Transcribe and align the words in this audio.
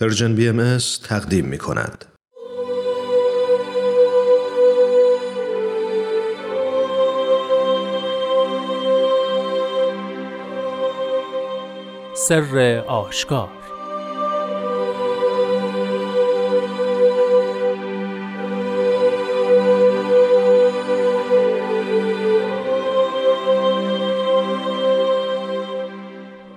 پرژن 0.00 0.34
بی 0.34 0.48
ام 0.48 0.78
تقدیم 1.04 1.44
می 1.44 1.58
کند. 1.58 2.04
سر 12.14 12.84
آشکار 12.86 13.48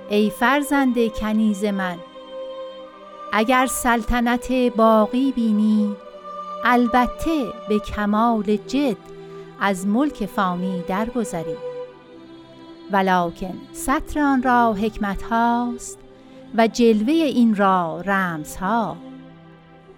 ای 0.09 0.29
فرزند 0.29 1.13
کنیز 1.13 1.65
من 1.65 1.97
اگر 3.35 3.65
سلطنت 3.65 4.51
باقی 4.75 5.31
بینی 5.31 5.95
البته 6.63 7.53
به 7.69 7.79
کمال 7.79 8.55
جد 8.67 8.97
از 9.59 9.87
ملک 9.87 10.25
فانی 10.25 10.83
درگذری. 10.87 11.55
ولکن 12.91 13.53
سطر 13.71 14.19
آن 14.19 14.43
را 14.43 14.73
حکمت 14.73 15.23
هاست 15.23 15.99
و 16.57 16.67
جلوه 16.67 17.13
این 17.13 17.55
را 17.55 18.01
رمز 18.05 18.55
ها. 18.55 18.97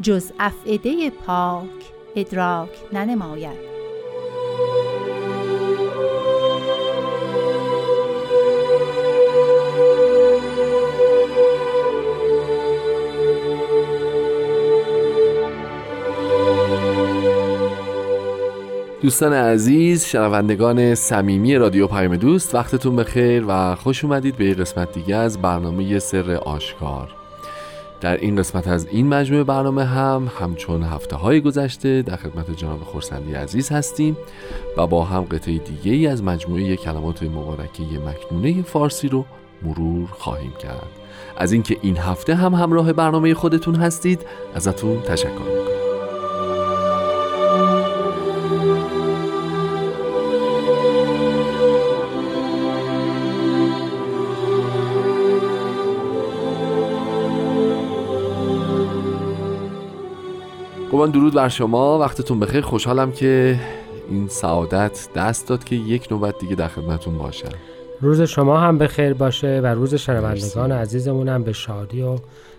جز 0.02 0.31
افعده 0.40 1.09
پاک 1.09 1.94
ادراک 2.16 2.70
ننماید. 2.94 3.75
دوستان 19.06 19.34
عزیز 19.34 20.06
شنوندگان 20.06 20.95
صمیمی 20.95 21.56
رادیو 21.56 21.88
پیام 21.88 22.16
دوست 22.16 22.56
وقتتون 22.56 22.95
بخیر 22.95 23.45
و 23.48 23.75
خوش 23.75 24.03
اومدید 24.03 24.38
به 24.38 24.45
یه 24.45 24.53
قسمت 24.53 24.92
دیگه 24.94 25.16
از 25.16 25.42
برنامه 25.42 26.00
سر 26.00 26.31
آشکار. 26.31 27.16
در 28.02 28.17
این 28.17 28.36
قسمت 28.36 28.67
از 28.67 28.88
این 28.88 29.08
مجموعه 29.08 29.44
برنامه 29.44 29.83
هم 29.83 30.31
همچون 30.39 30.83
هفته 30.83 31.16
های 31.16 31.42
گذشته 31.42 32.02
در 32.02 32.16
خدمت 32.16 32.52
جناب 32.52 32.80
خورسندی 32.80 33.33
عزیز 33.33 33.70
هستیم 33.70 34.17
و 34.78 34.88
با 34.88 35.03
هم 35.03 35.22
قطعه 35.22 35.58
دیگه 35.58 35.92
ای 35.92 36.08
از 36.08 36.23
مجموعه 36.23 36.76
کلمات 36.76 37.23
مبارکه 37.23 37.83
مکنونه 37.83 38.64
فارسی 38.64 39.08
رو 39.08 39.26
مرور 39.64 40.08
خواهیم 40.08 40.53
کرد. 40.59 40.89
از 41.38 41.52
اینکه 41.52 41.78
این 41.81 41.98
هفته 41.98 42.36
هم 42.36 42.53
همراه 42.53 42.94
برنامه 42.94 43.33
خودتون 43.33 43.76
هستید 43.76 44.22
ازتون 44.56 45.02
تشکر 45.02 45.30
می‌کنم. 45.30 45.75
قربان 60.96 61.12
درود 61.12 61.34
بر 61.34 61.50
شما 61.50 62.00
وقتتون 62.00 62.40
بخیر. 62.40 62.62
خوشحالم 62.62 63.12
که 63.12 63.60
این 64.10 64.28
سعادت 64.28 65.10
دست 65.16 65.48
داد 65.48 65.64
که 65.64 65.76
یک 65.76 66.08
نوبت 66.12 66.40
دیگه 66.40 66.56
در 66.56 66.68
خدمتون 66.68 67.18
باشم. 67.18 67.50
روز 68.02 68.22
شما 68.22 68.60
هم 68.60 68.78
بخیر 68.78 69.14
باشه 69.14 69.62
و 69.64 69.66
روز 69.66 69.96
شنوندگان 69.96 70.72
عزیزمون 70.72 71.30
هم 71.30 71.44
به 71.44 71.54
شادی 71.54 72.02
و 72.02 72.16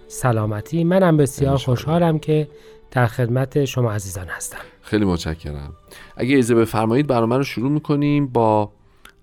سلامتی. 0.08 0.84
منم 0.84 1.16
بسیار 1.16 1.56
خوشحالم 1.56 2.18
که 2.18 2.48
در 2.90 3.06
خدمت 3.06 3.64
شما 3.64 3.92
عزیزان 3.92 4.26
هستم. 4.26 4.58
خیلی 4.82 5.04
متشکرم. 5.04 5.72
اگه 6.16 6.34
اجازه 6.34 6.54
بفرمایید 6.54 7.06
برنامه 7.06 7.36
رو 7.36 7.44
شروع 7.44 7.70
می‌کنیم 7.70 8.26
با 8.26 8.72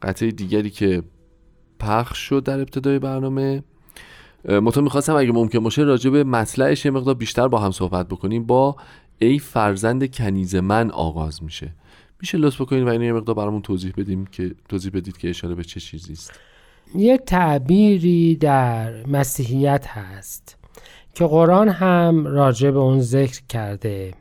قطعه 0.02 0.32
دیگری 0.32 0.70
که 0.70 1.04
پخش 1.80 2.18
شد 2.18 2.44
در 2.44 2.60
ابتدای 2.60 3.00
برنامه. 3.00 3.64
مطمئن 4.50 4.84
می‌خواستم 4.84 5.16
اگه 5.16 5.32
ممکن 5.32 5.60
باشه 5.60 5.82
راجع 5.82 6.10
به 6.10 6.24
مطلعش 6.24 6.86
یه 6.86 6.92
مقدار 6.92 7.16
بیشتر 7.16 7.48
با 7.48 7.60
هم 7.60 7.72
صحبت 7.72 8.08
بکنیم 8.08 8.44
با 8.44 8.76
ای 9.24 9.40
فرزند 9.40 10.12
کنیز 10.12 10.56
من 10.56 10.92
آغاز 10.92 11.44
میشه. 11.44 11.72
میشه 12.22 12.38
لطف 12.38 12.62
بکنید 12.62 12.84
و 12.84 12.90
اینو 12.90 13.04
یه 13.04 13.14
مقدار 13.14 13.36
برامون 13.36 13.62
توضیح 13.62 13.94
بدیم 13.98 14.26
که 14.26 14.56
توضیح 14.70 14.92
بدید 14.92 15.18
که 15.18 15.30
اشاره 15.30 15.56
به 15.56 15.64
چه 15.64 15.80
چیزی 15.80 16.14
است. 16.14 16.40
یه 16.96 17.18
تعبیری 17.18 18.36
در 18.36 19.06
مسیحیت 19.06 19.88
هست 19.88 20.58
که 21.14 21.26
قرآن 21.26 21.70
هم 21.70 22.28
راجع 22.28 22.72
به 22.72 22.80
اون 22.80 23.02
ذکر 23.02 23.42
کرده 23.50 24.14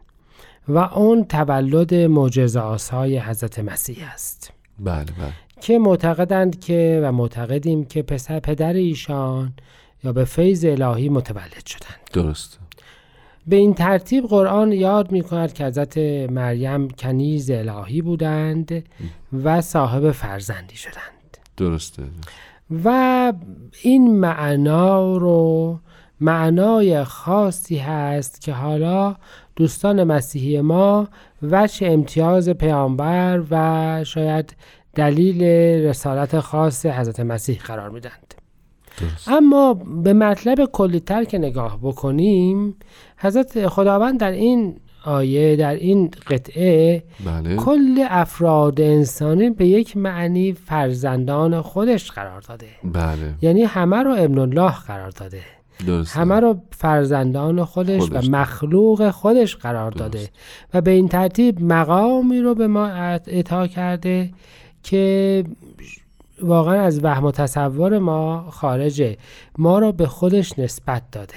و 0.69 0.79
اون 0.79 1.25
تولد 1.25 1.95
معجزه 1.95 2.61
آسای 2.61 3.19
حضرت 3.19 3.59
مسیح 3.59 4.13
است. 4.13 4.53
بله 4.79 5.05
بله. 5.05 5.33
که 5.61 5.79
معتقدند 5.79 6.61
که 6.61 7.01
و 7.03 7.13
معتقدیم 7.13 7.85
که 7.85 8.03
پسر 8.03 8.41
پدر 8.41 8.73
ایشان 8.73 9.53
یا 10.05 10.13
به 10.13 10.25
فیض 10.25 10.65
الهی 10.65 11.09
متولد 11.09 11.67
شدند. 11.67 12.01
درست 12.13 12.59
به 13.47 13.57
این 13.57 13.75
ترتیب 13.75 14.27
قرآن 14.27 14.73
یاد 14.73 15.13
می 15.13 15.23
کند 15.23 15.53
که 15.53 15.65
حضرت 15.65 15.99
مریم 16.31 16.89
کنیز 16.89 17.51
الهی 17.51 18.03
بودند 18.03 18.85
و 19.45 19.61
صاحب 19.61 20.11
فرزندی 20.11 20.77
شدند. 20.77 21.39
درسته. 21.57 22.03
و 22.85 23.33
این 23.83 24.17
معنا 24.17 25.17
رو 25.17 25.79
معنای 26.21 27.05
خاصی 27.05 27.77
هست 27.79 28.41
که 28.41 28.53
حالا 28.53 29.17
دوستان 29.57 30.05
مسیحی 30.05 30.61
ما 30.61 31.09
وجه 31.43 31.87
امتیاز 31.87 32.49
پیامبر 32.49 33.43
و 33.51 34.05
شاید 34.05 34.57
دلیل 34.95 35.43
رسالت 35.87 36.41
خاص 36.41 36.87
حضرت 36.87 37.21
مسیح 37.21 37.59
قرار 37.59 37.91
میدند. 37.91 38.35
اما 39.27 39.75
به 39.75 40.13
مطلب 40.13 40.65
کلیتر 40.65 41.25
که 41.25 41.39
نگاه 41.39 41.79
بکنیم 41.83 42.77
حضرت 43.17 43.69
خداوند 43.69 44.21
در 44.21 44.31
این 44.31 44.77
آیه 45.05 45.57
در 45.57 45.75
این 45.75 46.11
قطعه 46.27 47.03
بله. 47.25 47.57
کل 47.57 48.07
افراد 48.11 48.81
انسانی 48.81 49.51
به 49.51 49.67
یک 49.67 49.97
معنی 49.97 50.53
فرزندان 50.53 51.61
خودش 51.61 52.11
قرار 52.11 52.41
داده 52.41 52.67
بله 52.85 53.35
یعنی 53.43 53.63
همه 53.63 53.97
رو 53.97 54.15
ابن 54.19 54.39
الله 54.39 54.73
قرار 54.73 55.11
داده 55.11 55.41
درسته. 55.87 56.21
همه 56.21 56.41
رو 56.41 56.61
فرزندان 56.71 57.65
خودش, 57.65 58.01
خودش. 58.01 58.29
و 58.29 58.31
مخلوق 58.31 59.11
خودش 59.11 59.57
قرار 59.57 59.91
داده 59.91 60.29
و 60.75 60.81
به 60.81 60.91
این 60.91 61.09
ترتیب 61.09 61.63
مقامی 61.63 62.41
رو 62.41 62.55
به 62.55 62.67
ما 62.67 62.87
اعطا 62.87 63.67
کرده 63.67 64.31
که 64.83 65.45
واقعا 66.43 66.83
از 66.83 67.05
وهم 67.05 67.25
و 67.25 67.31
تصور 67.31 67.99
ما 67.99 68.47
خارجه. 68.51 69.17
ما 69.59 69.79
رو 69.79 69.93
به 69.93 70.07
خودش 70.07 70.59
نسبت 70.59 71.03
داده. 71.13 71.35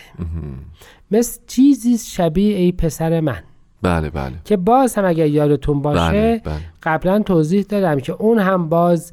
مثل 1.11 1.41
چیزی 1.47 1.97
شبیه 1.97 2.57
ای 2.57 2.71
پسر 2.71 3.19
من. 3.19 3.39
بله 3.81 4.09
بله. 4.09 4.33
که 4.45 4.57
باز 4.57 4.95
هم 4.95 5.05
اگر 5.05 5.27
یادتون 5.27 5.81
باشه 5.81 6.11
بله 6.11 6.41
بله. 6.45 6.59
قبلا 6.83 7.19
توضیح 7.19 7.65
دادم 7.69 7.99
که 7.99 8.13
اون 8.13 8.39
هم 8.39 8.69
باز 8.69 9.11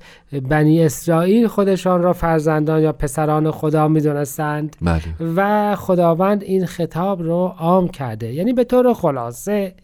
بنی 0.49 0.85
اسرائیل 0.85 1.47
خودشان 1.47 2.03
را 2.03 2.13
فرزندان 2.13 2.83
یا 2.83 2.93
پسران 2.93 3.51
خدا 3.51 3.89
می‌دونستند 3.89 4.77
بله. 4.83 5.03
و 5.37 5.77
خداوند 5.77 6.43
این 6.43 6.67
خطاب 6.67 7.23
رو 7.23 7.55
عام 7.59 7.89
کرده. 7.89 8.33
یعنی 8.33 8.53
به 8.53 8.65
طور 8.65 8.95
خلاصه 8.95 9.75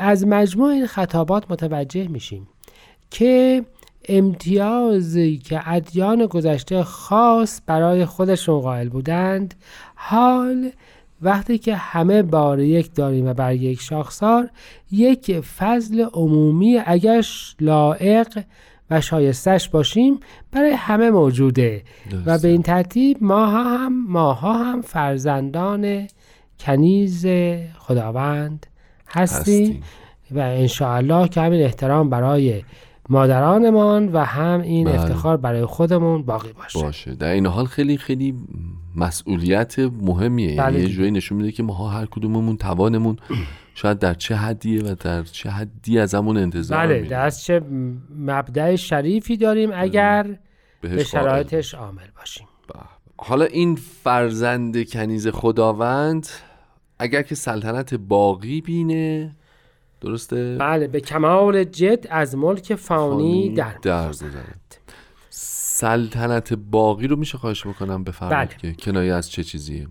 از 0.00 0.26
مجموع 0.26 0.70
این 0.70 0.86
خطابات 0.86 1.50
متوجه 1.50 2.08
میشیم 2.08 2.48
که 3.10 3.64
امتیازی 4.08 5.38
که 5.38 5.60
ادیان 5.64 6.26
گذشته 6.26 6.82
خاص 6.82 7.60
برای 7.66 8.04
خودشون 8.04 8.60
قائل 8.60 8.88
بودند 8.88 9.54
حال 9.94 10.70
وقتی 11.22 11.58
که 11.58 11.76
همه 11.76 12.22
بار 12.22 12.60
یک 12.60 12.94
داریم 12.94 13.26
و 13.26 13.34
بر 13.34 13.54
یک 13.54 13.80
شاخسار 13.80 14.50
یک 14.92 15.40
فضل 15.40 16.06
عمومی 16.12 16.80
اگر 16.86 17.26
لائق 17.60 18.44
و 18.90 19.00
شایستش 19.00 19.68
باشیم 19.68 20.20
برای 20.52 20.70
همه 20.70 21.10
موجوده 21.10 21.82
و 22.26 22.38
به 22.38 22.48
این 22.48 22.62
ترتیب 22.62 23.16
ماها 23.20 23.78
هم 23.78 24.06
ماها 24.06 24.64
هم 24.64 24.82
فرزندان 24.82 26.06
کنیز 26.60 27.26
خداوند 27.78 28.66
هستیم 29.08 29.66
هستیم. 29.66 29.82
و 30.30 30.38
انشاءالله 30.38 31.28
که 31.28 31.40
همین 31.40 31.62
احترام 31.62 32.10
برای 32.10 32.62
مادرانمان 33.08 34.08
و 34.08 34.18
هم 34.24 34.60
این 34.60 34.86
بله. 34.86 35.00
افتخار 35.00 35.36
برای 35.36 35.64
خودمون 35.64 36.22
باقی 36.22 36.52
باشه 36.52 36.82
باشه 36.82 37.14
در 37.14 37.30
این 37.30 37.46
حال 37.46 37.66
خیلی 37.66 37.96
خیلی 37.96 38.34
مسئولیت 38.96 39.78
مهمیه 39.78 40.56
بله 40.56 40.64
یعنی 40.64 40.76
یه 40.76 40.82
دیگه. 40.82 40.96
جوری 40.96 41.10
نشون 41.10 41.38
میده 41.38 41.52
که 41.52 41.62
ماها 41.62 41.88
هر 41.88 42.06
کدوممون 42.06 42.56
توانمون 42.56 43.16
شاید 43.74 43.98
در 43.98 44.14
چه 44.14 44.36
حدیه 44.36 44.82
و 44.82 44.94
در 44.94 45.22
چه 45.22 45.50
حدی 45.50 45.98
ازمون 45.98 46.36
انتظار 46.36 46.78
بله 46.78 46.94
میره. 46.94 47.08
دست 47.08 47.44
چه 47.44 47.62
مبدع 48.18 48.76
شریفی 48.76 49.36
داریم 49.36 49.70
اگر 49.74 50.38
به 50.80 51.04
شرایطش 51.04 51.74
عامل 51.74 52.06
باشیم 52.18 52.46
به. 52.68 52.74
حالا 53.16 53.44
این 53.44 53.76
فرزند 53.76 54.90
کنیز 54.90 55.28
خداوند 55.28 56.28
اگر 56.98 57.22
که 57.22 57.34
سلطنت 57.34 57.94
باقی 57.94 58.60
بینه 58.60 59.36
درسته؟ 60.00 60.56
بله 60.60 60.88
به 60.88 61.00
کمال 61.00 61.64
جد 61.64 62.06
از 62.10 62.34
ملک 62.34 62.74
فانی, 62.74 63.54
در 63.54 63.74
دارد. 63.82 64.78
سلطنت 65.78 66.52
باقی 66.52 67.06
رو 67.06 67.16
میشه 67.16 67.38
خواهش 67.38 67.66
بکنم 67.66 68.04
بفرمایید 68.04 68.48
بله. 68.48 68.58
که 68.58 68.72
کنایه 68.72 69.14
از 69.14 69.30
چه 69.30 69.44
چیزیه 69.44 69.86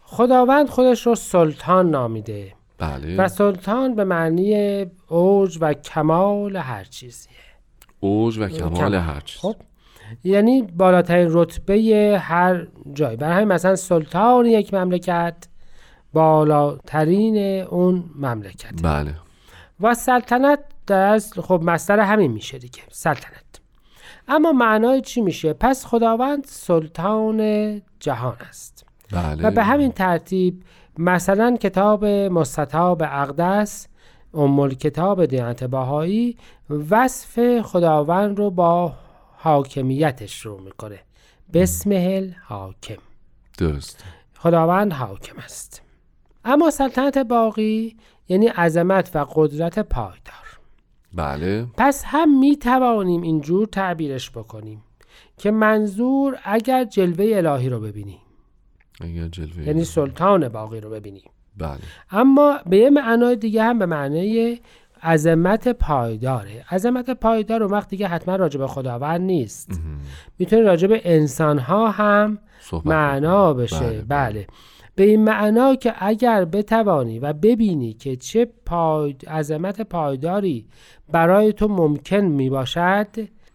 خداوند 0.00 0.68
خودش 0.68 1.06
رو 1.06 1.14
سلطان 1.14 1.90
نامیده 1.90 2.52
بله 2.78 3.16
و 3.16 3.28
سلطان 3.28 3.94
به 3.94 4.04
معنی 4.04 4.86
اوج 5.08 5.58
و 5.60 5.74
کمال 5.74 6.56
هر 6.56 6.84
چیزیه 6.84 7.32
اوج 8.00 8.38
و 8.38 8.48
کمال 8.48 8.74
کمال. 8.74 8.94
هر 8.94 9.20
چیز 9.20 9.40
خب 9.40 9.56
یعنی 10.24 10.62
بالاترین 10.62 11.28
رتبه 11.30 12.18
هر 12.22 12.66
جای 12.92 13.16
برای 13.16 13.34
همین 13.34 13.48
مثلا 13.48 13.76
سلطان 13.76 14.46
یک 14.46 14.74
مملکت 14.74 15.36
بالاترین 16.12 17.62
اون 17.62 18.04
مملکت. 18.14 18.82
بله. 18.82 19.14
و 19.80 19.94
سلطنت 19.94 20.58
در 20.86 21.14
اصل 21.14 21.40
خب 21.40 21.60
مصدر 21.64 22.00
همین 22.00 22.30
میشه 22.30 22.58
دیگه 22.58 22.82
سلطنت. 22.90 23.60
اما 24.28 24.52
معنای 24.52 25.00
چی 25.00 25.20
میشه؟ 25.20 25.52
پس 25.52 25.86
خداوند 25.86 26.44
سلطان 26.44 27.82
جهان 28.00 28.36
است. 28.48 28.86
بله. 29.12 29.46
و 29.46 29.50
به 29.50 29.64
همین 29.64 29.92
ترتیب 29.92 30.62
مثلا 30.98 31.56
کتاب 31.56 32.04
مستطاب 32.04 33.02
اقدس 33.02 33.86
ام 34.34 34.68
کتاب 34.68 35.26
دیانت 35.26 35.64
باهایی 35.64 36.36
وصف 36.90 37.60
خداوند 37.60 38.38
رو 38.38 38.50
با 38.50 38.92
حاکمیتش 39.36 40.40
رو 40.40 40.60
می‌کنه. 40.60 40.98
بسمه 41.52 42.36
حاکم 42.44 42.98
درست 43.58 44.04
خداوند 44.38 44.92
حاکم 44.92 45.38
است. 45.38 45.82
اما 46.44 46.70
سلطنت 46.70 47.18
باقی 47.18 47.96
یعنی 48.28 48.46
عظمت 48.46 49.10
و 49.14 49.26
قدرت 49.34 49.78
پایدار. 49.78 50.60
بله. 51.14 51.66
پس 51.76 52.02
هم 52.06 52.38
می 52.38 52.56
توانیم 52.56 53.22
اینجور 53.22 53.66
تعبیرش 53.66 54.30
بکنیم 54.30 54.82
که 55.36 55.50
منظور 55.50 56.38
اگر 56.44 56.84
جلوه 56.84 57.36
الهی 57.36 57.68
رو 57.68 57.80
ببینی 57.80 58.18
اگر 59.00 59.28
جلوه 59.28 59.66
یعنی 59.66 59.84
سلطان 59.84 60.48
باقی 60.48 60.80
رو 60.80 60.90
ببینی 60.90 61.22
بله. 61.58 61.78
اما 62.10 62.58
به 62.66 62.76
یه 62.76 62.90
معنای 62.90 63.36
دیگه 63.36 63.62
هم 63.62 63.78
به 63.78 63.86
معنای 63.86 64.58
عظمت 65.02 65.68
پایداره. 65.68 66.64
عظمت 66.70 67.10
پایدار 67.10 67.62
اون 67.62 67.72
وقت 67.72 67.88
دیگه 67.88 68.06
حتما 68.06 68.36
راجع 68.36 68.58
به 68.58 68.66
خداوند 68.66 69.20
نیست. 69.20 69.80
می‌تونه 70.38 70.62
راجع 70.62 70.88
به 70.88 71.00
انسان 71.04 71.58
ها 71.58 71.90
هم 71.90 72.38
معنا. 72.84 73.54
بشه. 73.54 73.78
بله، 73.78 74.02
بله, 74.02 74.46
به 74.94 75.02
این 75.02 75.24
معنا 75.24 75.74
که 75.74 75.94
اگر 75.98 76.44
بتوانی 76.44 77.18
و 77.18 77.32
ببینی 77.32 77.92
که 77.92 78.16
چه 78.16 78.48
پای... 78.66 79.16
عظمت 79.28 79.80
پایداری 79.80 80.66
برای 81.12 81.52
تو 81.52 81.68
ممکن 81.68 82.16
می 82.20 82.50
باشد 82.50 83.06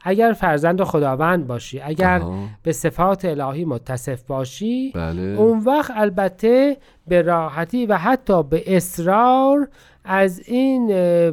اگر 0.08 0.34
فرزند 0.34 0.84
خداوند 0.84 1.48
باشی 1.48 1.80
اگر 1.80 2.20
آها. 2.20 2.48
به 2.64 2.72
صفات 2.72 3.26
الهی 3.26 3.66
متصف 3.66 4.24
باشی 4.24 4.92
بله. 4.92 5.22
اون 5.22 5.60
وقت 5.60 5.92
البته 5.96 6.78
به 7.08 7.22
راحتی 7.22 7.86
و 7.86 7.98
حتی 7.98 8.44
به 8.44 8.76
اصرار 8.76 9.68
از 10.04 10.42
این 10.46 10.90
اه، 10.92 11.32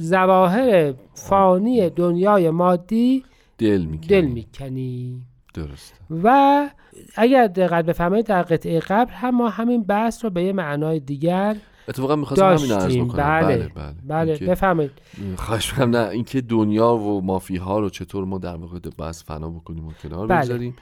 ظواهر 0.00 0.94
فانی 1.14 1.90
دنیای 1.90 2.50
مادی 2.50 3.24
دل 3.58 3.82
می‌کنی. 3.82 4.08
دل 4.08 4.26
می‌کنی. 4.26 5.22
درست 5.54 5.94
و 6.24 6.68
اگر 7.16 7.46
دقت 7.46 7.84
بفرمایید 7.84 8.26
در 8.26 8.42
قطعه 8.42 8.80
قبل 8.80 9.12
هم 9.12 9.36
ما 9.36 9.48
همین 9.48 9.82
بحث 9.82 10.24
رو 10.24 10.30
به 10.30 10.42
یه 10.42 10.52
معنای 10.52 11.00
دیگر 11.00 11.56
اتفاقا 11.88 12.16
می‌خواستم 12.16 12.44
همین 12.44 12.72
عرض 12.72 12.96
بکنم. 12.96 13.40
بله 13.40 13.56
بله 13.56 13.94
بله, 14.08 14.36
بله. 14.36 14.46
بفرمایید. 14.46 14.90
خواهش 15.36 15.72
می‌کنم 15.72 15.96
نه 15.96 16.08
اینکه 16.08 16.40
دنیا 16.40 16.94
و 16.94 17.20
مافی 17.20 17.56
ها 17.56 17.78
رو 17.78 17.90
چطور 17.90 18.24
ما 18.24 18.38
در 18.38 18.56
واقع 18.56 18.78
بس 18.98 19.24
فنا 19.24 19.48
بکنیم 19.48 19.86
و 19.86 19.92
کنار 20.02 20.26
بله. 20.26 20.40
بگذاریم 20.40 20.76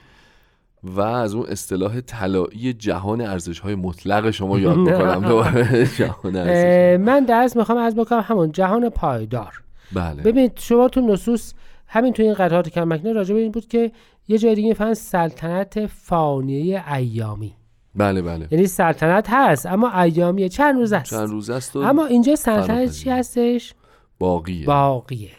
و 0.83 1.01
از 1.01 1.35
اون 1.35 1.45
اصطلاح 1.45 2.01
طلایی 2.01 2.73
جهان 2.73 3.21
ارزش 3.21 3.59
های 3.59 3.75
مطلق 3.75 4.31
شما 4.31 4.59
یاد 4.59 4.77
بکنم 4.89 5.27
دوباره 5.27 5.85
جهان 5.85 6.35
ارزش 6.35 6.99
من 7.05 7.25
درس 7.25 7.55
می‌خوام 7.55 7.77
از 7.77 7.95
بکنم 7.95 8.23
همون 8.27 8.51
جهان 8.51 8.89
پایدار. 8.89 9.61
بله. 9.93 10.23
ببینید 10.23 10.51
شما 10.59 10.87
تو 10.87 11.01
نصوص 11.01 11.53
همین 11.91 12.13
تو 12.13 12.23
این 12.23 12.33
قطعات 12.33 12.69
کم 12.69 12.83
مکنه 12.83 13.13
راجع 13.13 13.33
به 13.33 13.41
این 13.41 13.51
بود 13.51 13.67
که 13.67 13.91
یه 14.27 14.37
جای 14.37 14.55
دیگه 14.55 14.69
می‌فهمن 14.69 14.93
سلطنت 14.93 15.85
فانیه 15.85 16.93
ایامی. 16.93 17.55
بله 17.95 18.21
بله. 18.21 18.47
یعنی 18.51 18.67
سلطنت 18.67 19.27
هست 19.29 19.65
اما 19.65 20.01
ایامیه. 20.01 20.49
چند 20.49 20.75
روز 20.75 20.93
است؟ 20.93 21.09
چند 21.09 21.29
روز 21.29 21.49
است 21.49 21.75
اما 21.75 22.05
اینجا 22.05 22.35
سلطنت. 22.35 22.91
چی 22.91 23.09
هستش؟ 23.09 23.73
باقیه. 24.19 24.65
باقیه. 24.65 25.31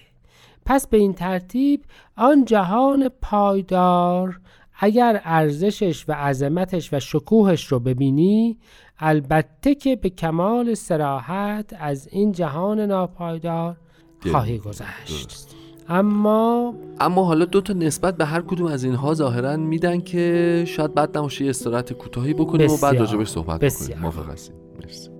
پس 0.67 0.87
به 0.87 0.97
این 0.97 1.13
ترتیب 1.13 1.85
آن 2.17 2.45
جهان 2.45 3.09
پایدار 3.23 4.41
اگر 4.81 5.21
ارزشش 5.25 6.05
و 6.09 6.13
عظمتش 6.13 6.93
و 6.93 7.01
شکوهش 7.01 7.67
رو 7.67 7.81
ببینی 7.81 8.59
البته 8.99 9.75
که 9.75 9.97
به 9.97 10.11
کمال 10.11 10.75
سراحت 10.75 11.77
از 11.79 12.09
این 12.13 12.33
جهان 12.33 12.81
ناپایدار 12.81 13.77
خواهی. 14.31 14.59
گذشت. 14.59 15.57
اما 15.91 16.75
اما 17.01 17.25
حالا 17.25 17.45
دو 17.45 17.61
تا 17.61 17.73
نسبت 17.73 18.17
به 18.17 18.25
هر 18.25 18.41
کدوم 18.41 18.67
از 18.67 18.85
اینها 18.85 19.15
ظاهرا 19.15 19.57
میدن 19.57 20.01
که 20.01 20.65
شاید 20.67 20.95
بعد 20.95 21.19
نباشه 21.19 21.45
یه 21.45 21.51
استراحت 21.51 21.93
کوتاهی 21.93 22.35
بکنیم 22.35 22.71
و 22.71 22.77
بعد. 22.83 22.97
راجبش 23.01 23.29
صحبت 23.29 23.61
بسیار. 23.61 23.99
بکنیم 23.99 24.03
موافق 24.03 24.31
هستیم 24.33 24.55
مرسی 24.83 25.11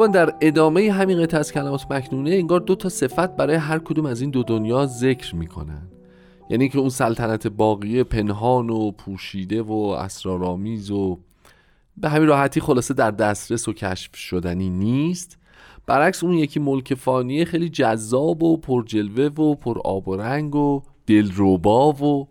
قربان 0.00 0.10
در 0.10 0.34
ادامه 0.40 0.92
همین 0.92 1.22
قطعه 1.22 1.40
از 1.40 1.52
کلمات 1.52 1.86
مکنونه 1.90 2.30
انگار 2.30 2.60
دو 2.60 2.74
تا 2.74 2.88
صفت 2.88 3.36
برای 3.36 3.56
هر 3.56 3.78
کدوم 3.78 4.06
از 4.06 4.20
این 4.20 4.30
دو 4.30 4.42
دنیا 4.42 4.86
ذکر 4.86 5.36
می‌کنن. 5.36 5.82
یعنی 6.50 6.68
که 6.68 6.78
اون 6.78 6.88
سلطنت 6.88 7.46
باقیه 7.46 8.04
پنهان 8.04 8.70
و 8.70 8.90
پوشیده 8.90 9.62
و 9.62 9.72
اسرارآمیز 9.72 10.90
و 10.90 11.18
به 11.96 12.08
همین 12.08 12.28
راحتی 12.28 12.60
خلاصه 12.60 12.94
در 12.94 13.10
دسترس 13.10 13.68
و 13.68 13.72
کشف 13.72 14.16
شدنی 14.16 14.70
نیست. 14.70 15.38
برعکس 15.86 16.24
اون 16.24 16.34
یکی 16.34 16.60
ملک 16.60 16.94
فانیه 16.94 17.44
خیلی 17.44 17.68
جذاب 17.68 18.42
و 18.42 18.56
پرجلوه 18.56 19.24
و 19.24 19.54
پر 19.54 19.78
آب 19.84 20.08
و 20.08 20.16
رنگ 20.16 20.54
و 20.54 20.82
دلربا 21.06 21.92
و 21.92 22.28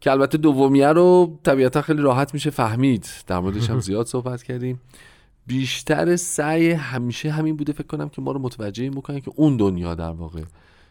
که 0.00 0.10
البته 0.10 0.38
دومیه 0.38 0.88
رو 0.88 1.38
طبیعتا 1.42 1.82
خیلی 1.82 2.02
راحت 2.02 2.34
میشه 2.34 2.50
فهمید. 2.50 3.06
در 3.26 3.40
موردش 3.40 3.70
هم 3.70 3.80
زیاد 3.90 4.06
صحبت 4.06 4.42
کردیم. 4.42 4.80
بیشتر 5.46 6.16
سعی 6.16 6.70
همیشه 6.70 7.30
همین 7.30 7.56
بوده 7.56 7.72
فکر 7.72 7.86
کنم 7.86 8.08
که 8.08 8.22
ما 8.22 8.32
رو 8.32 8.38
متوجه 8.38 8.82
این 8.82 8.92
بکنه 8.92 9.20
که 9.20 9.30
اون 9.36 9.56
دنیا 9.56 9.94
در 9.94 10.10
واقع 10.10 10.42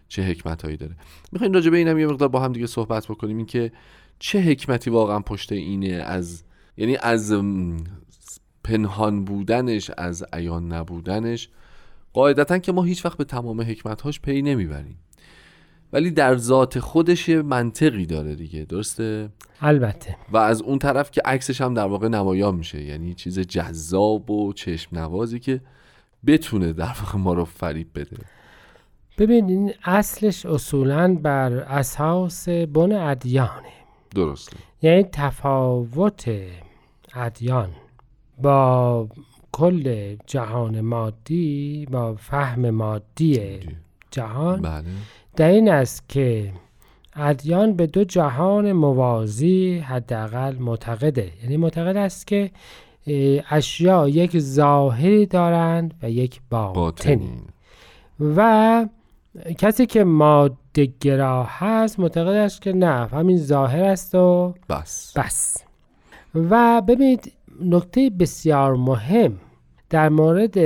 چه 0.08 0.24
حکمت 0.24 0.62
هایی 0.62 0.77
داره. 0.77 0.96
می‌خوایم 1.32 1.53
راجع 1.53 1.70
به 1.70 1.77
اینم 1.77 2.00
یه 2.00 2.08
مقدار 2.08 2.29
با 2.29 2.39
هم 2.39 2.53
دیگه 2.53 2.68
صحبت 2.68 3.08
بکنیم. 3.08 3.38
این 3.38 3.46
که 3.46 3.72
چه 4.20 4.41
حکمتی 4.41 4.89
واقعا 4.89 5.20
پشت 5.20 5.51
اینه 5.51 5.88
از 5.88 6.44
یعنی 6.77 6.98
از 6.98 7.34
پنهان 8.63 9.25
بودنش 9.25 9.91
از 9.98 10.25
عیان 10.34 10.74
نبودنش. 10.74 11.50
قاعدتا 12.13 12.58
که 12.58 12.72
ما 12.72 12.84
هیچ 12.84 13.06
وقت 13.06 13.18
به 13.18 13.24
تمام 13.24 13.62
حکمتهاش 13.62 14.20
پی 14.20 14.41
نمی‌بریم. 14.41 14.98
ولی 15.93 16.12
در 16.12 16.38
ذات 16.38 16.79
خودش 16.79 17.29
یه 17.29 17.41
منطقی 17.41 18.05
داره 18.05 18.36
دیگه 18.36 18.65
درسته؟ 18.65 19.29
البته. 19.62 20.15
و 20.31 20.38
از 20.38 20.62
اون 20.62 20.79
طرف 20.79 21.12
که 21.12 21.22
عکسش 21.25 21.62
هم 21.62 21.74
در 21.74 21.86
واقع 21.86 22.08
نمایان 22.08 22.55
میشه 22.55 22.81
یعنی 22.81 23.13
چیز 23.13 23.39
جذاب 23.39 24.31
و 24.31 24.53
چشم 24.53 25.00
نوازی 25.00 25.39
که 25.39 25.62
بتونه 26.27 26.74
در 26.74 26.96
واقع 27.03 27.17
ما 27.17 27.34
رو 27.34 27.46
فریب 27.46 27.88
بده. 27.96 28.17
ببین 29.17 29.50
این 29.50 29.74
اصلش 29.84 30.46
اصولا 30.46 31.15
بر 31.24 31.53
اساس 31.53 32.50
بن 32.50 32.91
ادیانه 32.91 33.74
درسته. 34.15 34.58
یعنی 34.81 35.03
تفاوت 35.03 36.31
ادیان 37.15 37.69
با 38.41 39.10
کل 39.51 40.15
جهان 40.27 40.81
مادی 40.81 41.88
با 41.91 42.15
فهم 42.15 42.69
مادی. 42.69 43.60
جهان. 44.12 44.62
بله. 44.62 44.84
در 45.39 45.50
این 45.50 45.69
است 45.69 46.10
که 46.10 46.53
ادیان 47.15 47.74
به 47.74 47.88
دو 47.88 48.03
جهان 48.03 48.72
موازی 48.72 49.77
حداقل 49.77 50.55
معتقده 50.55 51.31
یعنی 51.43 51.58
معتقد 51.58 51.98
است 51.98 52.27
که 52.27 52.51
اشیا 53.50 54.10
یک 54.10 54.39
ظاهری 54.39 55.25
دارند 55.25 55.93
و 56.03 56.10
یک 56.10 56.41
باطنی. 56.50 56.75
باطنی. 56.75 57.41
و 58.36 58.88
کسی 59.58 59.86
که 59.86 60.03
ماده 60.03 60.89
گرا 61.00 61.43
هست 61.43 62.00
معتقد 62.00 62.36
است 62.36 62.62
که 62.62 62.74
نه 62.74 63.08
همین 63.08 63.38
ظاهر 63.38 63.84
است 63.84 64.15
و 64.15 64.53
بس. 64.69 65.17
بس. 65.17 65.58
و 66.36 66.81
ببینید 66.81 67.31
نکته 67.62 68.12
بسیار 68.19 68.75
مهم 68.75 69.39
در 69.89 70.10
مورد 70.10 70.58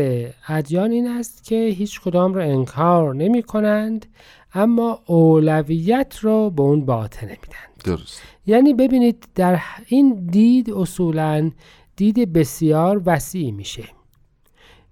ادیان 0.48 0.92
این 0.92 1.08
است 1.08 1.44
که 1.44 1.56
هیچ 1.56 2.02
کدام 2.02 2.34
را 2.34 2.44
انکار 2.44 3.16
نمی 3.16 3.44
کنند. 3.44 4.06
اما 4.54 5.00
اولویت 5.06 6.18
رو 6.22 6.50
به 6.50 6.62
اون 6.62 6.86
باطن 6.86 7.26
نمیدن 7.26 7.74
درست. 7.84 8.22
یعنی 8.46 8.74
ببینید 8.74 9.28
در 9.36 9.60
این 9.88 10.28
دید 10.32 10.72
اصولا 10.72 11.52
دید 11.96 12.34
بسیار 12.34 13.02
وسیع 13.06 13.52
میشه. 13.52 13.84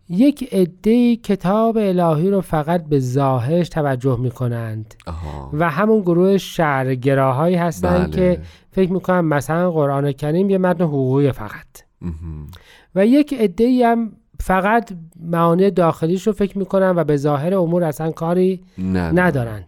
یک 0.10 0.54
عده 0.54 1.16
کتاب 1.16 1.78
الهی 1.78 2.30
رو 2.30 2.42
فقط 2.42 2.86
به 2.86 3.00
ظاهرش 3.00 3.70
توجه 3.70 4.20
می‌کنند 4.20 4.96
آها. 5.08 5.50
و 5.54 5.70
همون 5.70 6.02
گروه 6.02 6.38
شعرگراهایی 6.38 7.56
هستند 7.56 8.12
بله. 8.12 8.36
که 8.36 8.42
فکر 8.72 8.92
می‌کنن 8.92 9.22
مثلا 9.22 9.72
قرآن 9.72 10.12
کریم 10.12 10.50
یه 10.50 10.58
متن 10.58 10.84
حقوقی 10.84 11.32
فقط. 11.32 11.68
و 12.96 13.06
یک 13.06 13.34
عده 13.34 13.88
هم 13.88 14.12
فقط 14.42 14.90
معانی 15.20 15.72
داخلیش 15.72 16.28
رو 16.28 16.34
فکر 16.34 16.58
می‌کنن 16.58 16.96
و 16.96 17.04
به 17.04 17.18
ظاهر 17.18 17.56
امور 17.56 17.84
اصلا 17.84 18.12
کاری 18.12 18.62
نه 18.78 19.12
ندارن. 19.12 19.64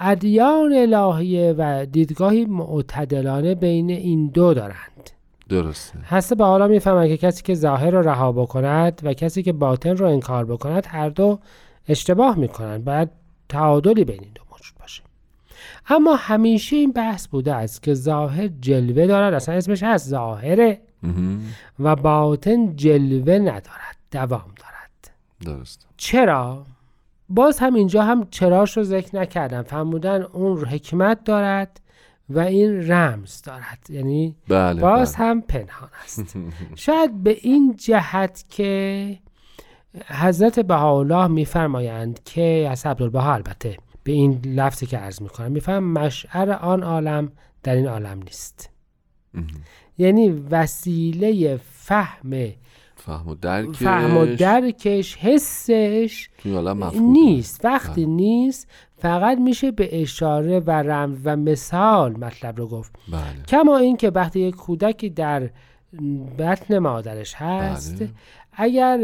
ادیان 0.00 0.72
الهیه 0.72 1.54
و 1.58 1.86
دیدگاهی 1.86 2.44
معتدلانه 2.44 3.54
بین 3.54 3.90
این 3.90 4.26
دو 4.26 4.54
دارند. 4.54 5.10
درسته. 5.48 5.98
هسته 6.04 6.34
به 6.34 6.44
حالا 6.44 6.68
می‌فهمند 6.68 7.08
که 7.08 7.16
کسی 7.16 7.42
که 7.42 7.54
ظاهر 7.54 7.90
رو 7.90 8.08
رها 8.08 8.32
بکند 8.32 9.00
و 9.04 9.14
کسی 9.14 9.42
که 9.42 9.52
باطن 9.52 9.96
رو 9.96 10.06
انکار 10.06 10.44
بکند 10.44 10.86
هر 10.88 11.08
دو 11.08 11.38
اشتباه 11.88 12.38
می‌کنند. 12.38 12.84
باید 12.84 13.08
تعادلی 13.48 14.04
بین 14.04 14.20
این 14.20 14.32
دو 14.34 14.42
موجود 14.50 14.74
باشه. 14.80 15.02
اما 15.88 16.14
همیشه 16.14 16.76
این 16.76 16.92
بحث 16.92 17.28
بوده 17.28 17.54
است 17.54 17.82
که 17.82 17.94
ظاهر 17.94 18.48
جلوه 18.60 19.06
دارد. 19.06 19.34
اصلا 19.34 19.54
اسمش 19.54 19.82
هست 19.82 20.08
ظاهره. 20.08 20.80
و 21.80 21.96
باطن 21.96 22.76
جلوه 22.76 23.38
ندارد. 23.38 23.96
دوام 24.10 24.54
دارد 24.56 25.16
درسته 25.40 25.86
چرا؟ 25.96 26.64
باز 27.28 27.58
هم 27.58 27.74
اینجا 27.74 28.02
هم 28.02 28.26
چراش 28.30 28.76
رو 28.76 28.82
ذکر 28.82 29.16
نکردم 29.16 29.62
فرمودن 29.62 30.22
اون 30.22 30.64
حکمت 30.64 31.24
دارد 31.24 31.80
و 32.30 32.38
این 32.38 32.92
رمز 32.92 33.42
دارد 33.42 33.78
یعنی 33.88 34.36
بله 34.48 34.80
باز 34.80 35.16
بله. 35.16 35.26
هم 35.26 35.40
پنهان 35.40 35.90
است 36.04 36.36
شاید 36.74 37.22
به 37.22 37.36
این 37.40 37.76
جهت 37.76 38.44
که 38.48 39.18
حضرت 40.06 40.60
بهاءالله 40.60 41.26
میفرمایند 41.26 42.20
که 42.24 42.68
از 42.70 42.86
عبدالبها 42.86 43.34
البته 43.34 43.76
به 44.04 44.12
این 44.12 44.40
لفظی 44.44 44.86
که 44.86 44.98
عرض 44.98 45.22
می‌کنم 45.22 45.52
میفهم 45.52 45.92
مشعر 45.92 46.50
آن 46.50 46.82
عالم 46.82 47.32
در 47.62 47.74
این 47.74 47.88
عالم 47.88 48.18
نیست. 48.18 48.70
یعنی 49.98 50.30
وسیله 50.30 51.60
فهم 51.62 52.32
فهم 53.00 53.28
و 53.28 53.34
درکش 53.34 53.76
فهم 53.76 54.16
و 54.16 54.26
درکش 54.26 55.16
حسش. 55.16 56.28
نیست 57.00 57.64
وقتی 57.64 58.06
نیست 58.06 58.68
فقط 58.98 59.38
میشه 59.38 59.70
به 59.70 60.02
اشاره 60.02 60.60
و 60.60 60.70
رمز 60.70 61.18
و 61.24 61.36
مثال 61.36 62.12
مطلب 62.12 62.58
رو 62.58 62.68
گفت 62.68 62.92
بله 63.12 63.44
کما 63.48 63.76
اینکه 63.76 64.10
وقتی 64.10 64.40
یک 64.40 64.56
کودکی 64.56 65.10
در 65.10 65.50
بطن 66.38 66.78
مادرش 66.78 67.34
هست 67.34 67.98
بله. 67.98 68.10
اگر 68.52 68.98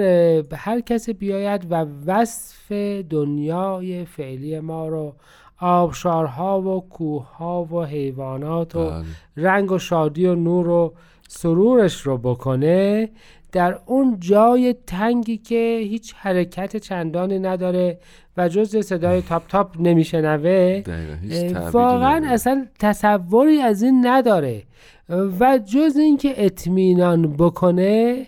هر 0.52 0.80
کسی 0.80 1.12
بیاید 1.12 1.72
و 1.72 1.86
وصف 2.06 2.72
دنیای 3.10 4.04
فعلی 4.04 4.60
ما 4.60 4.88
رو 4.88 5.14
آبشارها 5.60 6.60
و 6.60 6.88
کوهها 6.88 7.64
و 7.64 7.84
حیوانات 7.84 8.76
و 8.76 8.90
بله. 8.90 9.04
رنگ 9.36 9.72
و 9.72 9.78
شادی 9.78 10.26
و 10.26 10.34
نور 10.34 10.68
و 10.68 10.94
سرورش 11.28 12.00
رو 12.00 12.18
بکنه 12.18 13.10
در 13.52 13.78
اون 13.86 14.16
جای 14.20 14.74
تنگی 14.86 15.36
که 15.36 15.80
هیچ 15.82 16.14
حرکت 16.16 16.76
چندانی 16.76 17.38
نداره 17.38 17.98
و 18.36 18.48
جز 18.48 18.76
صدای 18.76 19.22
تاپ 19.22 19.46
تاپ 19.48 19.76
نمیشنوه 19.80 20.82
واقعا. 21.72 22.26
اصلا 22.32 22.66
تصوری 22.78 23.60
از 23.60 23.82
این 23.82 24.06
نداره. 24.06 24.62
و 25.40 25.58
جز 25.58 25.96
اینکه 25.96 26.44
اطمینان 26.44 27.32
بکنه 27.32 28.26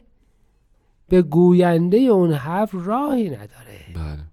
به 1.09 1.23
گوینده 1.23 1.97
اون 1.97 2.33
حرف 2.33 2.71
راهی 2.75 3.31
نداره. 3.31 3.79
بله. 3.95 4.25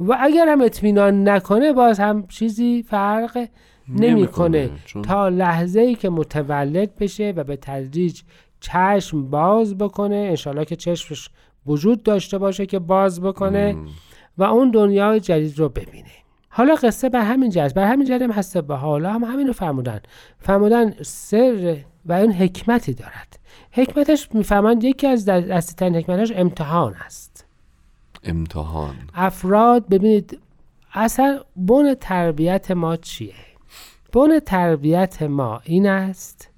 و 0.00 0.16
اگر 0.20 0.48
هم 0.48 0.60
اطمینان 0.60 1.28
نکنه 1.28 1.72
باز 1.72 2.00
هم 2.00 2.26
چیزی 2.26 2.82
فرق 2.82 3.48
نمی‌کنه 3.88 4.70
چون 4.84 5.02
تا 5.02 5.28
لحظه 5.28 5.80
ای 5.80 5.94
که 5.94 6.10
متولد 6.10 6.94
بشه 6.94 7.32
و 7.36 7.44
به 7.44 7.56
تدریج 7.56 8.22
چشم 8.62 9.30
باز 9.30 9.78
بکنه 9.78 10.16
انشالله 10.16 10.64
که 10.64 10.76
چشمش 10.76 11.30
وجود 11.66 12.02
داشته 12.02 12.38
باشه 12.38 12.66
که 12.66 12.78
باز 12.78 13.20
بکنه 13.20 13.72
مم. 13.72 13.88
و 14.38 14.42
اون 14.44 14.70
دنیای 14.70 15.20
جدید 15.20 15.58
رو 15.58 15.68
ببینه. 15.68 16.10
حالا 16.48 16.74
قصه 16.74 17.08
بر 17.08 17.20
همین 17.20 17.50
جهت 17.50 17.74
بر 17.74 17.84
همین 17.84 18.06
جهت 18.06 18.22
هم 18.22 18.30
هست 18.30 18.58
به 18.58 18.76
حالا 18.76 19.12
هم 19.12 19.24
همین 19.24 19.46
رو 19.46 19.52
فرمودن. 19.52 20.00
فرمودن 20.38 20.94
سر 21.02 21.76
و 22.06 22.12
اون 22.12 22.32
حکمتی 22.32 22.94
دارد. 22.94 23.38
حکمتش 23.70 24.28
می‌فهمند 24.32 24.84
یکی 24.84 25.06
از 25.06 25.24
دستترین 25.24 25.96
حکمتش 25.96 26.32
امتحان 26.36 26.94
است. 26.94 27.46
امتحان. 28.24 28.94
افراد 29.14 29.88
ببینید 29.88 30.38
اصلا 30.94 31.40
بن 31.56 31.94
تربیت 31.94 32.70
ما 32.70 32.96
چیه؟ 32.96 33.34
بن 34.12 34.38
تربیت 34.38 35.22
ما 35.22 35.60
این 35.64 35.86
است 35.86 36.50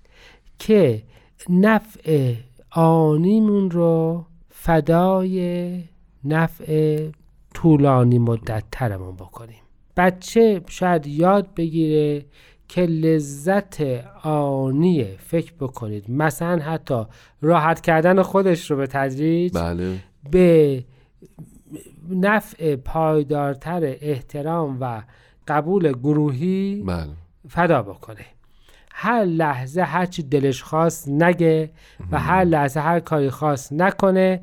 که 0.59 1.03
نفع 1.51 2.35
آنیمون 2.71 3.71
رو 3.71 4.25
فدای 4.49 5.85
نفع 6.25 7.09
طولانی 7.55 8.19
مدت 8.19 8.65
ترمون 8.73 9.15
بکنیم. 9.17 9.63
بچه 9.97 10.61
شاید 10.69 11.07
یاد 11.07 11.55
بگیره 11.55 12.25
که 12.69 12.81
لذت 12.81 13.81
آنی 14.23 15.05
فکر 15.05 15.53
بکنید. 15.61 16.11
مثلا 16.11 16.59
حتی 16.59 17.05
راحت 17.41 17.81
کردن 17.81 18.23
خودش 18.23 18.71
رو 18.71 18.77
به 18.77 18.87
تدریج 18.87 19.53
بله. 19.55 19.99
به 20.31 20.85
نفع 22.11 22.77
پایدارتر 22.77 23.81
احترام 23.85 24.79
و 24.81 25.03
قبول 25.49 25.93
گروهی 25.93 26.83
بله. 26.87 27.07
فدا 27.49 27.83
بکنه. 27.83 28.27
هر 28.97 29.25
لحظه 29.25 29.83
هر 29.83 30.07
چی 30.07 30.23
دلش 30.23 30.63
خواست 30.63 31.09
نگه 31.09 31.71
و 32.11 32.19
هر 32.19 32.45
لحظه 32.45 32.81
هر 32.81 33.01
کاری 33.01 33.31
خواست 33.31 33.73
نکنه 33.73 34.43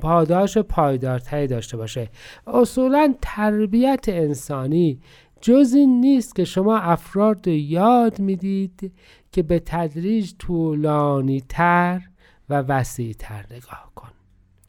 پاداش 0.00 0.58
پایدارتری 0.58 1.46
داشته 1.46 1.76
باشه. 1.76 2.08
اصولا 2.46 3.14
تربیت 3.22 4.04
انسانی 4.08 5.00
جز 5.40 5.72
این 5.74 6.00
نیست 6.00 6.36
که 6.36 6.44
شما 6.44 6.78
افراد 6.78 7.46
رو 7.46 7.52
یاد 7.52 8.18
می‌دید 8.18 8.92
که 9.32 9.42
به 9.42 9.62
تدریج 9.66 10.32
طولانی 10.38 11.40
تر 11.48 12.00
و 12.48 12.54
وسیع 12.54 13.14
تر 13.18 13.44
نگاه 13.50 13.90
کن. 13.94 14.08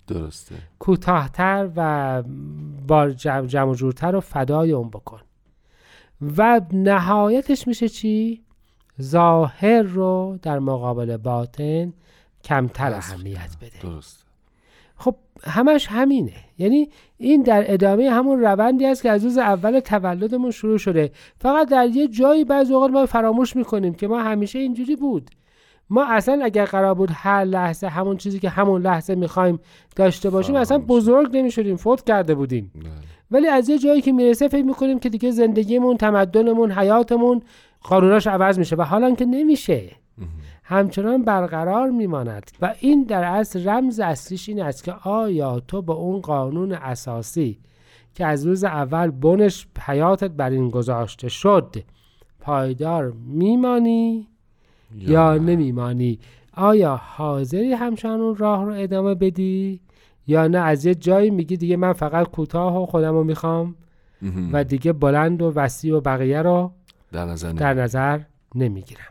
درسته. 0.08 0.56
کوتاهتر 0.80 1.70
و 1.76 2.24
با 2.88 3.10
جمع, 3.10 3.74
جورتر 3.74 4.16
و 4.16 4.20
فدای 4.20 4.72
اون 4.72 4.90
بکن. 4.90 5.20
و 6.38 6.62
نهایتش 6.74 7.68
میشه 7.68 7.90
چی؟ 7.90 8.44
ظاهر 9.02 9.82
رو 9.82 10.40
در 10.42 10.60
مقابل 10.60 11.18
باطن 11.18 11.94
کمتر 12.44 12.94
اهمیت 12.94 13.50
بده. 13.62 13.92
درسته 13.92 14.24
خب 14.96 15.16
همش 15.44 15.88
همینه. 15.88 16.34
یعنی 16.58 16.90
این 17.18 17.42
در 17.42 17.74
ادامه 17.74 18.10
همون 18.10 18.42
روندی 18.42 18.86
است 18.86 19.02
که 19.04 19.10
از 19.10 19.24
روز 19.24 19.38
اول 19.38 19.80
تولدمون 19.80 20.52
شروع 20.52 20.78
شده. 20.78 21.12
فقط 21.40 21.70
در 21.70 21.88
یه 21.88 22.08
جایی 22.08 22.46
بعضی 22.46 22.74
اوقات 22.74 22.92
ما 22.92 23.06
فراموش 23.06 23.56
می‌کنیم 23.56 23.94
که 23.94 24.08
ما 24.08 24.24
همیشه 24.24 24.60
اینجوری 24.60 24.96
بود. 24.96 25.30
ما 25.90 26.06
اصلا 26.06 26.44
اگر 26.44 26.66
قرار 26.66 26.94
بود 26.94 27.10
هر 27.14 27.44
لحظه 27.44 27.88
همون 27.88 28.18
چیزی 28.18 28.40
که 28.40 28.50
همون 28.50 28.82
لحظه 28.82 29.16
می‌خوایم 29.16 29.60
داشته 29.96 30.30
باشیم 30.30 30.56
اصلا. 30.56 30.78
بزرگ 30.78 31.38
نمی‌شدیم 31.38 31.76
فوت 31.76 32.04
کرده 32.04 32.36
بودیم. 32.36 32.72
بله. 32.76 32.92
ولی 33.32 33.48
از 33.48 33.70
یه 33.70 33.78
جایی 33.80 34.02
که 34.02 34.12
می‌رسه 34.12 34.48
فکر 34.48 34.66
می‌کنیم 34.66 35.00
که 35.00 35.10
دیگه 35.10 35.32
زندگیمون 35.32 35.98
تمدنمون 35.98 36.72
حیاتمون 36.72 37.42
قانوناش 37.84 38.28
عوض 38.28 38.60
میشه 38.60 38.76
و 38.76 38.82
حالا 38.82 39.16
که 39.16 39.26
نمیشه 39.26 39.92
همچنان 40.64 41.24
برقرار 41.24 41.90
میماند 41.90 42.52
و 42.62 42.76
این 42.80 43.04
در 43.04 43.24
اصل 43.24 43.70
رمز 43.70 44.00
اصلیش 44.00 44.50
این 44.50 44.62
است 44.62 44.84
که 44.84 44.94
آیا 44.94 45.60
تو 45.60 45.82
به 45.82 45.94
اون 45.94 46.22
قانون 46.22 46.72
اساسی 46.72 47.60
که 48.14 48.26
از 48.26 48.46
روز 48.46 48.64
اول 48.64 49.12
بنش 49.12 49.68
حیاتت 49.80 50.32
بر 50.32 50.50
این 50.50 50.70
گذاشته 50.70 51.30
شد 51.30 51.76
پایدار 52.40 53.14
میمانی 53.26 54.28
یا 54.96 55.34
نه. 55.34 55.40
نمیمانی 55.40 56.20
آیا 56.54 56.96
حاضری 56.96 57.74
همچنان 57.74 58.22
اون 58.22 58.36
راه 58.36 58.66
رو 58.66 58.72
ادامه 58.72 59.16
بدی 59.16 59.82
یا 60.28 60.48
نه 60.48 60.58
از 60.58 60.86
یه 60.86 60.96
جایی 60.96 61.30
میگی 61.30 61.58
دیگه 61.58 61.78
من 61.78 61.94
فقط 61.94 62.28
کوتاه 62.28 62.84
و 62.84 62.86
خودم 62.86 63.14
رو 63.14 63.24
می‌خوام. 63.24 63.76
و 64.52 64.64
دیگه 64.64 64.94
بلند 64.94 65.42
و 65.42 65.52
وسیع 65.56 65.98
و 65.98 66.02
بقیه 66.02 66.42
رو 66.42 66.72
در 67.14 67.26
نظر 67.26 67.52
در 67.52 67.74
نمی- 67.74 67.82
نظر 67.82 68.20
نمی‌گیرم. 68.56 69.02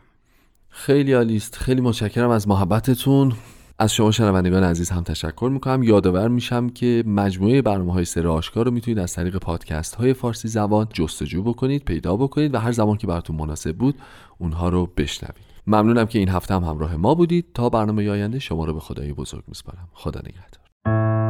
خیلی 0.69 1.13
عالیست 1.13 1.55
خیلی 1.55 1.81
متشکرم 1.81 2.29
از 2.29 2.47
محبتتون. 2.47 3.33
از 3.79 3.93
شما 3.93 4.11
شنوندگان 4.11 4.63
عزیز 4.63 4.89
هم 4.89 5.03
تشکر 5.03 5.49
می‌کنم. 5.53 5.83
یادآور 5.83 6.27
میشم 6.27 6.69
که 6.69 7.03
مجموعه 7.07 7.61
برنامه 7.61 7.93
های 7.93 8.05
سر 8.05 8.27
آشکار 8.27 8.65
رو 8.65 8.71
می‌تونید 8.71 8.99
از 8.99 9.13
طریق 9.13 9.37
پادکست 9.37 9.95
های 9.95 10.13
فارسی 10.13 10.47
زبان 10.47 10.87
جستجو 10.93 11.43
بکنید 11.43 11.85
پیدا 11.85 12.15
بکنید 12.17 12.53
و 12.53 12.57
هر 12.57 12.71
زمان 12.71 12.97
که 12.97 13.07
براتون 13.07 13.35
مناسب 13.35 13.77
بود 13.77 13.95
اونها 14.37 14.69
رو 14.69 14.89
بشنوید. 14.97 15.53
ممنونم 15.67 16.05
که 16.05 16.19
این 16.19 16.29
هفته 16.29 16.53
هم 16.53 16.63
همراه 16.63 16.95
ما 16.95 17.15
بودید. 17.15 17.45
تا 17.53 17.69
برنامه 17.69 18.09
آینده 18.09 18.39
شما 18.39 18.65
رو 18.65 18.73
به 18.73 18.79
خدای 18.79 19.13
بزرگ 19.13 19.43
میسپارم. 19.47 19.87
خدا 19.93 20.19
نگهدار. 20.19 21.22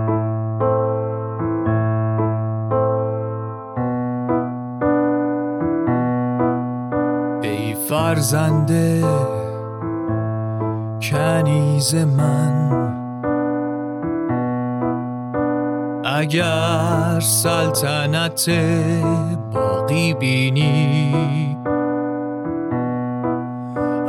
فرزنده 7.94 9.04
کنیز 11.02 11.96
من. 11.96 12.72
اگر 16.06 17.20
سلطنت 17.20 18.50
باقی 19.54 20.14
بینی 20.14 21.58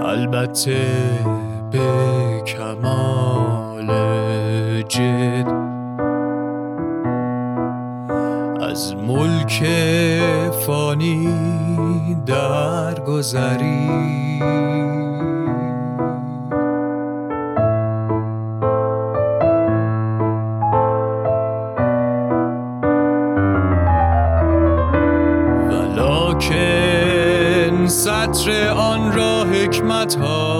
البته 0.04 0.80
به 1.70 2.42
کمال 2.46 3.86
جد. 4.82 5.64
از 8.60 8.96
ملک 8.96 9.64
فانی 10.66 11.73
درگذری 12.26 14.04
سطر 28.04 28.68
آن 28.68 29.12
را 29.12 29.44
حکمت 29.44 30.14
هاست 30.14 30.53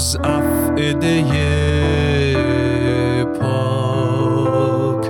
جز 0.00 0.16
افعده 0.24 1.22
پاک. 3.40 5.04